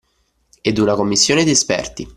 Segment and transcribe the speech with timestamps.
[0.63, 2.09] Ed una commissione di esperti